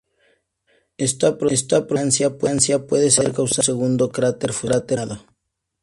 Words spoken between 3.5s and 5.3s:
segundo cráter fusionado.